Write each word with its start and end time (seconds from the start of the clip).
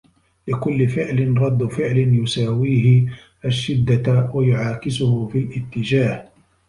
لكل 0.47 0.89
فعل 0.89 1.37
رد 1.37 1.65
فعل 1.65 1.97
يساويه 1.97 3.05
الشدة 3.45 4.31
و 4.33 4.41
يعاكسه 4.41 5.27
في 5.27 5.37
الإتجاه 5.37 6.27